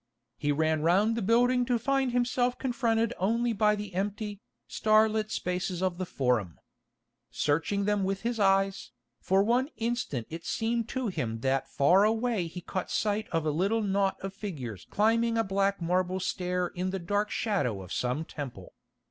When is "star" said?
4.67-5.07